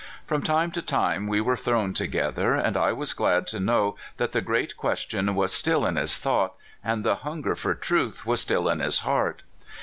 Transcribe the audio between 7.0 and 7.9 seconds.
the hunger for